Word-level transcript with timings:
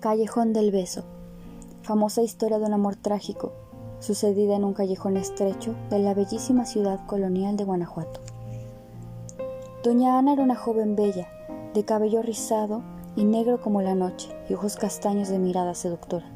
Callejón 0.00 0.52
del 0.52 0.70
beso. 0.70 1.02
Famosa 1.82 2.22
historia 2.22 2.60
de 2.60 2.66
un 2.66 2.72
amor 2.72 2.94
trágico, 2.94 3.50
sucedida 3.98 4.54
en 4.54 4.62
un 4.62 4.72
callejón 4.72 5.16
estrecho 5.16 5.74
de 5.90 5.98
la 5.98 6.14
bellísima 6.14 6.66
ciudad 6.66 7.04
colonial 7.06 7.56
de 7.56 7.64
Guanajuato. 7.64 8.20
Doña 9.82 10.16
Ana 10.16 10.34
era 10.34 10.44
una 10.44 10.54
joven 10.54 10.94
bella, 10.94 11.26
de 11.74 11.84
cabello 11.84 12.22
rizado 12.22 12.82
y 13.16 13.24
negro 13.24 13.60
como 13.60 13.82
la 13.82 13.96
noche, 13.96 14.28
y 14.48 14.54
ojos 14.54 14.76
castaños 14.76 15.30
de 15.30 15.40
mirada 15.40 15.74
seductora. 15.74 16.30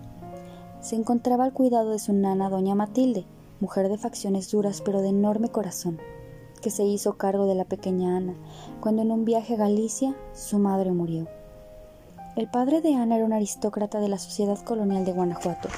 Se 0.81 0.97
encontraba 0.97 1.45
al 1.45 1.53
cuidado 1.53 1.91
de 1.91 2.01
su 2.01 2.13
nana, 2.13 2.51
doña 2.51 2.75
Matilde, 2.75 3.27
mujer 3.61 3.89
de 3.89 3.97
facciones 3.97 4.51
duras 4.51 4.83
pero 4.85 5.03
de 5.03 5.11
enorme 5.11 5.51
corazón, 5.51 6.01
que 6.61 6.71
se 6.71 6.83
hizo 6.83 7.17
cargo 7.17 7.47
de 7.47 7.55
la 7.55 7.65
pequeña 7.65 8.17
Ana, 8.17 8.35
cuando 8.81 9.03
en 9.03 9.13
un 9.13 9.25
viaje 9.25 9.55
a 9.55 9.59
Galicia 9.59 10.17
su 10.33 10.59
madre 10.59 10.91
murió. 10.91 11.29
El 12.35 12.49
padre 12.49 12.81
de 12.81 12.95
Ana 12.95 13.17
era 13.17 13.27
un 13.27 13.35
aristócrata 13.35 14.01
de 14.01 14.09
la 14.09 14.17
sociedad 14.17 14.59
colonial 14.65 15.05
de 15.05 15.13
Guanajuato. 15.13 15.69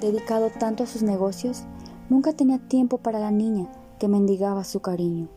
Dedicado 0.00 0.48
tanto 0.48 0.84
a 0.84 0.86
sus 0.86 1.02
negocios, 1.02 1.64
nunca 2.08 2.32
tenía 2.32 2.58
tiempo 2.58 2.96
para 2.96 3.18
la 3.18 3.30
niña 3.30 3.70
que 3.98 4.08
mendigaba 4.08 4.64
su 4.64 4.80
cariño. 4.80 5.28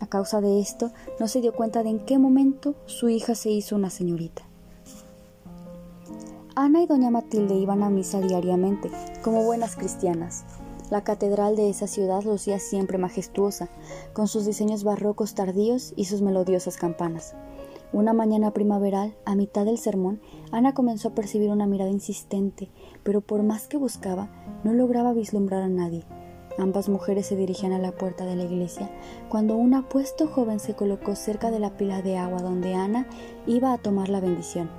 A 0.00 0.06
causa 0.06 0.40
de 0.40 0.58
esto, 0.58 0.90
no 1.20 1.28
se 1.28 1.42
dio 1.42 1.52
cuenta 1.52 1.82
de 1.82 1.90
en 1.90 1.98
qué 2.06 2.18
momento 2.18 2.76
su 2.86 3.10
hija 3.10 3.34
se 3.34 3.50
hizo 3.50 3.76
una 3.76 3.90
señorita. 3.90 4.42
Ana 6.56 6.80
y 6.80 6.86
doña 6.86 7.10
Matilde 7.10 7.56
iban 7.56 7.82
a 7.82 7.90
misa 7.90 8.20
diariamente, 8.20 8.90
como 9.22 9.44
buenas 9.44 9.76
cristianas. 9.76 10.46
La 10.88 11.04
catedral 11.04 11.56
de 11.56 11.68
esa 11.68 11.86
ciudad 11.86 12.22
lucía 12.24 12.58
siempre 12.58 12.96
majestuosa, 12.96 13.68
con 14.14 14.28
sus 14.28 14.46
diseños 14.46 14.82
barrocos 14.82 15.34
tardíos 15.34 15.92
y 15.94 16.06
sus 16.06 16.22
melodiosas 16.22 16.78
campanas. 16.78 17.34
Una 17.92 18.12
mañana 18.12 18.52
primaveral, 18.52 19.16
a 19.24 19.34
mitad 19.34 19.64
del 19.64 19.76
sermón, 19.76 20.20
Ana 20.52 20.74
comenzó 20.74 21.08
a 21.08 21.14
percibir 21.14 21.50
una 21.50 21.66
mirada 21.66 21.90
insistente, 21.90 22.70
pero 23.02 23.20
por 23.20 23.42
más 23.42 23.66
que 23.66 23.78
buscaba, 23.78 24.30
no 24.62 24.72
lograba 24.72 25.12
vislumbrar 25.12 25.62
a 25.62 25.68
nadie. 25.68 26.04
Ambas 26.56 26.88
mujeres 26.88 27.26
se 27.26 27.34
dirigían 27.34 27.72
a 27.72 27.78
la 27.78 27.90
puerta 27.90 28.24
de 28.24 28.36
la 28.36 28.44
iglesia 28.44 28.90
cuando 29.28 29.56
un 29.56 29.74
apuesto 29.74 30.28
joven 30.28 30.60
se 30.60 30.74
colocó 30.74 31.16
cerca 31.16 31.50
de 31.50 31.58
la 31.58 31.76
pila 31.76 32.00
de 32.02 32.16
agua 32.16 32.42
donde 32.42 32.74
Ana 32.74 33.08
iba 33.46 33.72
a 33.72 33.78
tomar 33.78 34.08
la 34.08 34.20
bendición, 34.20 34.70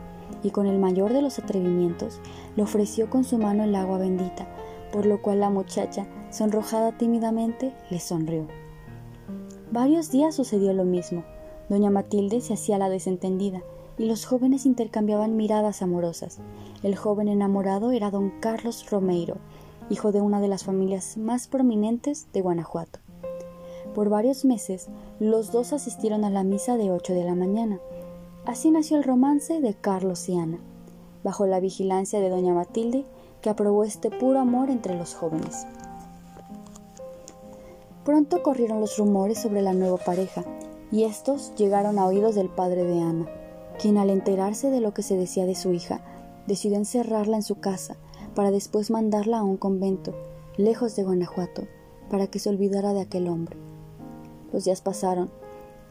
y 0.42 0.52
con 0.52 0.66
el 0.68 0.80
mayor 0.80 1.12
de 1.12 1.22
los 1.22 1.38
atrevimientos 1.38 2.22
le 2.56 2.64
ofreció 2.64 3.10
con 3.10 3.26
su 3.26 3.38
mano 3.38 3.66
el 3.66 3.76
agua 3.76 3.98
bendita, 3.98 4.48
por 4.94 5.06
lo 5.06 5.22
cual 5.22 5.42
la 5.42 5.50
muchacha, 5.50 6.08
sonrojada 6.30 6.98
tímidamente, 6.98 7.74
le 7.90 8.00
sonrió. 8.00 8.48
Varios 9.72 10.12
días 10.12 10.36
sucedió 10.36 10.74
lo 10.74 10.86
mismo. 10.86 11.24
Doña 11.72 11.90
Matilde 11.90 12.42
se 12.42 12.56
hacía 12.56 12.78
la 12.78 12.90
desentendida, 12.90 13.64
y 13.98 14.04
los 14.04 14.26
jóvenes 14.26 14.66
intercambiaban 14.66 15.38
miradas 15.38 15.82
amorosas. 15.82 16.40
El 16.84 16.98
joven 16.98 17.30
enamorado 17.30 17.92
era 17.92 18.12
don 18.12 18.30
Carlos 18.42 18.90
Romeiro, 18.90 19.38
hijo 19.90 20.12
de 20.12 20.20
una 20.20 20.42
de 20.42 20.50
las 20.50 20.66
familias 20.66 21.16
más 21.16 21.48
prominentes 21.48 22.28
de 22.34 22.42
Guanajuato. 22.42 23.00
Por 23.96 24.10
varios 24.10 24.44
meses, 24.44 24.90
los 25.22 25.54
dos 25.54 25.72
asistieron 25.72 26.26
a 26.26 26.30
la 26.30 26.44
misa 26.44 26.76
de 26.76 26.92
ocho 26.92 27.14
de 27.14 27.24
la 27.24 27.36
mañana. 27.36 27.80
Así 28.46 28.70
nació 28.70 28.98
el 28.98 29.06
romance 29.06 29.62
de 29.62 29.74
Carlos 29.74 30.28
y 30.28 30.36
Ana, 30.36 30.60
bajo 31.24 31.46
la 31.48 31.62
vigilancia 31.62 32.20
de 32.20 32.28
doña 32.28 32.54
Matilde, 32.54 33.06
que 33.42 33.50
aprobó 33.50 33.86
este 33.86 34.10
puro 34.10 34.42
amor 34.42 34.70
entre 34.70 34.98
los 34.98 35.14
jóvenes. 35.16 35.66
Pronto 38.04 38.44
corrieron 38.44 38.82
los 38.82 38.98
rumores 38.98 39.40
sobre 39.40 39.62
la 39.62 39.72
nueva 39.72 39.96
pareja, 39.96 40.44
y 40.92 41.04
estos 41.04 41.54
llegaron 41.56 41.98
a 41.98 42.06
oídos 42.06 42.36
del 42.36 42.50
padre 42.50 42.84
de 42.84 43.02
Ana, 43.02 43.28
quien 43.80 43.98
al 43.98 44.10
enterarse 44.10 44.70
de 44.70 44.82
lo 44.82 44.94
que 44.94 45.04
se 45.04 45.16
decía 45.16 45.46
de 45.46 45.56
su 45.56 45.72
hija, 45.72 46.02
decidió 46.48 46.78
encerrarla 46.78 47.38
en 47.38 47.44
su 47.44 47.60
casa 47.60 47.96
para 48.36 48.52
después 48.52 48.92
mandarla 48.92 49.40
a 49.40 49.44
un 49.44 49.58
convento, 49.58 50.14
lejos 50.58 50.96
de 50.96 51.04
Guanajuato, 51.04 51.64
para 52.10 52.28
que 52.28 52.40
se 52.40 52.50
olvidara 52.50 52.94
de 52.94 53.02
aquel 53.02 53.28
hombre. 53.28 53.58
Los 54.52 54.66
días 54.66 54.82
pasaron. 54.82 55.30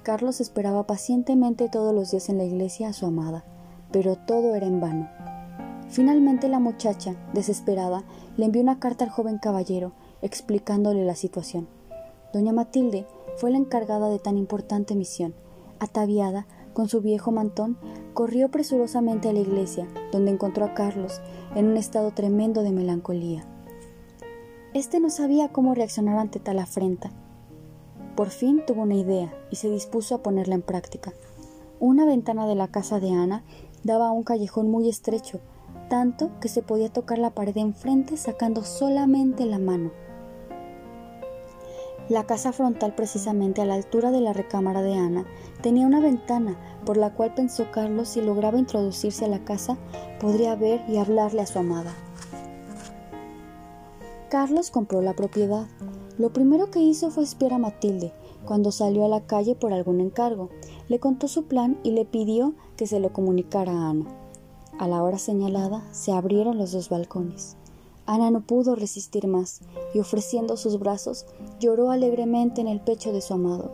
Carlos 0.02 0.40
esperaba 0.40 0.86
pacientemente 0.86 1.68
todos 1.68 1.94
los 1.94 2.10
días 2.10 2.28
en 2.28 2.38
la 2.38 2.44
iglesia 2.44 2.88
a 2.88 2.92
su 2.92 3.06
amada, 3.06 3.44
pero 3.90 4.16
todo 4.16 4.54
era 4.54 4.66
en 4.66 4.80
vano. 4.80 5.08
Finalmente 5.88 6.48
la 6.48 6.60
muchacha, 6.60 7.16
desesperada, 7.34 8.04
le 8.36 8.46
envió 8.46 8.62
una 8.62 8.78
carta 8.78 9.04
al 9.04 9.10
joven 9.10 9.38
caballero 9.38 9.92
explicándole 10.22 11.04
la 11.04 11.16
situación. 11.16 11.68
Doña 12.32 12.52
Matilde 12.52 13.06
fue 13.36 13.50
la 13.50 13.58
encargada 13.58 14.08
de 14.08 14.18
tan 14.18 14.36
importante 14.36 14.94
misión. 14.94 15.34
Ataviada, 15.78 16.46
con 16.72 16.88
su 16.88 17.00
viejo 17.00 17.32
mantón, 17.32 17.78
corrió 18.14 18.50
presurosamente 18.50 19.28
a 19.28 19.32
la 19.32 19.40
iglesia, 19.40 19.88
donde 20.12 20.30
encontró 20.30 20.64
a 20.64 20.74
Carlos 20.74 21.20
en 21.54 21.66
un 21.66 21.76
estado 21.76 22.12
tremendo 22.12 22.62
de 22.62 22.72
melancolía. 22.72 23.46
Este 24.72 25.00
no 25.00 25.10
sabía 25.10 25.48
cómo 25.48 25.74
reaccionar 25.74 26.18
ante 26.18 26.38
tal 26.38 26.58
afrenta. 26.58 27.10
Por 28.14 28.28
fin 28.28 28.62
tuvo 28.66 28.82
una 28.82 28.94
idea 28.94 29.32
y 29.50 29.56
se 29.56 29.70
dispuso 29.70 30.14
a 30.14 30.22
ponerla 30.22 30.54
en 30.54 30.62
práctica. 30.62 31.12
Una 31.80 32.04
ventana 32.04 32.46
de 32.46 32.54
la 32.54 32.68
casa 32.68 33.00
de 33.00 33.10
Ana 33.10 33.42
daba 33.82 34.08
a 34.08 34.12
un 34.12 34.22
callejón 34.22 34.70
muy 34.70 34.88
estrecho, 34.88 35.40
tanto 35.88 36.30
que 36.40 36.48
se 36.48 36.62
podía 36.62 36.92
tocar 36.92 37.18
la 37.18 37.30
pared 37.30 37.56
enfrente 37.56 38.16
sacando 38.16 38.62
solamente 38.62 39.46
la 39.46 39.58
mano. 39.58 39.90
La 42.10 42.26
casa 42.26 42.52
frontal, 42.52 42.92
precisamente 42.96 43.62
a 43.62 43.64
la 43.64 43.74
altura 43.74 44.10
de 44.10 44.20
la 44.20 44.32
recámara 44.32 44.82
de 44.82 44.94
Ana, 44.94 45.26
tenía 45.62 45.86
una 45.86 46.00
ventana 46.00 46.58
por 46.84 46.96
la 46.96 47.14
cual 47.14 47.34
pensó 47.34 47.70
Carlos 47.70 48.08
si 48.08 48.20
lograba 48.20 48.58
introducirse 48.58 49.26
a 49.26 49.28
la 49.28 49.44
casa 49.44 49.78
podría 50.18 50.56
ver 50.56 50.82
y 50.88 50.96
hablarle 50.96 51.40
a 51.40 51.46
su 51.46 51.60
amada. 51.60 51.94
Carlos 54.28 54.72
compró 54.72 55.02
la 55.02 55.14
propiedad. 55.14 55.68
Lo 56.18 56.32
primero 56.32 56.72
que 56.72 56.80
hizo 56.80 57.12
fue 57.12 57.22
espiar 57.22 57.52
a 57.52 57.58
Matilde 57.58 58.12
cuando 58.44 58.72
salió 58.72 59.04
a 59.04 59.08
la 59.08 59.24
calle 59.28 59.54
por 59.54 59.72
algún 59.72 60.00
encargo. 60.00 60.50
Le 60.88 60.98
contó 60.98 61.28
su 61.28 61.44
plan 61.44 61.78
y 61.84 61.92
le 61.92 62.06
pidió 62.06 62.54
que 62.76 62.88
se 62.88 62.98
lo 62.98 63.12
comunicara 63.12 63.70
a 63.70 63.90
Ana. 63.90 64.06
A 64.80 64.88
la 64.88 65.04
hora 65.04 65.18
señalada 65.18 65.84
se 65.92 66.10
abrieron 66.10 66.58
los 66.58 66.72
dos 66.72 66.88
balcones. 66.88 67.56
Ana 68.10 68.32
no 68.32 68.40
pudo 68.40 68.74
resistir 68.74 69.28
más 69.28 69.60
y 69.94 70.00
ofreciendo 70.00 70.56
sus 70.56 70.80
brazos 70.80 71.26
lloró 71.60 71.92
alegremente 71.92 72.60
en 72.60 72.66
el 72.66 72.80
pecho 72.80 73.12
de 73.12 73.20
su 73.20 73.34
amado, 73.34 73.70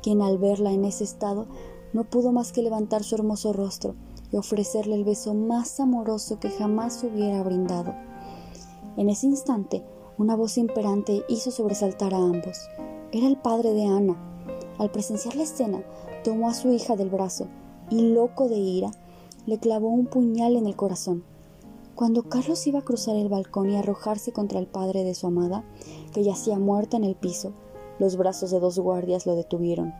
quien 0.00 0.22
al 0.22 0.38
verla 0.38 0.70
en 0.70 0.84
ese 0.84 1.02
estado 1.02 1.48
no 1.92 2.04
pudo 2.04 2.30
más 2.30 2.52
que 2.52 2.62
levantar 2.62 3.02
su 3.02 3.16
hermoso 3.16 3.52
rostro 3.52 3.96
y 4.30 4.36
ofrecerle 4.36 4.94
el 4.94 5.02
beso 5.02 5.34
más 5.34 5.80
amoroso 5.80 6.38
que 6.38 6.50
jamás 6.50 7.02
hubiera 7.02 7.42
brindado. 7.42 7.92
En 8.96 9.10
ese 9.10 9.26
instante, 9.26 9.82
una 10.18 10.36
voz 10.36 10.56
imperante 10.56 11.24
hizo 11.28 11.50
sobresaltar 11.50 12.14
a 12.14 12.18
ambos. 12.18 12.58
Era 13.10 13.26
el 13.26 13.38
padre 13.38 13.72
de 13.72 13.86
Ana. 13.86 14.14
Al 14.78 14.92
presenciar 14.92 15.34
la 15.34 15.42
escena, 15.42 15.82
tomó 16.22 16.48
a 16.48 16.54
su 16.54 16.72
hija 16.72 16.94
del 16.94 17.10
brazo 17.10 17.48
y, 17.90 18.02
loco 18.02 18.48
de 18.48 18.56
ira, 18.56 18.92
le 19.46 19.58
clavó 19.58 19.88
un 19.88 20.06
puñal 20.06 20.54
en 20.54 20.66
el 20.66 20.76
corazón. 20.76 21.24
Cuando 22.00 22.22
Carlos 22.22 22.66
iba 22.66 22.78
a 22.78 22.82
cruzar 22.82 23.14
el 23.16 23.28
balcón 23.28 23.68
y 23.68 23.76
arrojarse 23.76 24.32
contra 24.32 24.58
el 24.58 24.66
padre 24.66 25.04
de 25.04 25.14
su 25.14 25.26
amada, 25.26 25.66
que 26.14 26.24
yacía 26.24 26.58
muerta 26.58 26.96
en 26.96 27.04
el 27.04 27.14
piso, 27.14 27.52
los 27.98 28.16
brazos 28.16 28.50
de 28.50 28.58
dos 28.58 28.78
guardias 28.78 29.26
lo 29.26 29.34
detuvieron. 29.36 29.92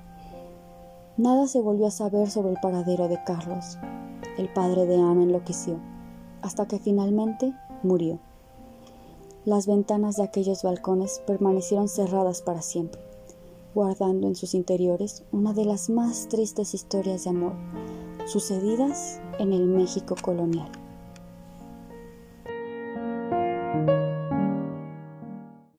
Nada 1.19 1.47
se 1.47 1.61
volvió 1.61 1.87
a 1.87 1.91
saber 1.91 2.31
sobre 2.31 2.53
el 2.53 2.57
paradero 2.63 3.07
de 3.09 3.23
Carlos. 3.27 3.77
El 4.39 4.51
padre 4.51 4.87
de 4.87 4.95
Ana 4.95 5.25
enloqueció, 5.25 5.79
hasta 6.41 6.67
que 6.67 6.79
finalmente 6.79 7.53
murió. 7.83 8.19
Las 9.45 9.67
ventanas 9.67 10.17
de 10.17 10.23
aquellos 10.23 10.63
balcones 10.63 11.21
permanecieron 11.27 11.91
cerradas 11.91 12.41
para 12.41 12.63
siempre, 12.63 13.03
guardando 13.75 14.27
en 14.27 14.37
sus 14.37 14.55
interiores 14.55 15.23
una 15.33 15.53
de 15.53 15.67
las 15.67 15.91
más 15.91 16.29
tristes 16.29 16.73
historias 16.73 17.25
de 17.25 17.31
amor 17.31 17.53
sucedidas 18.25 19.21
en 19.39 19.53
el 19.53 19.67
México 19.67 20.15
colonial. 20.23 20.80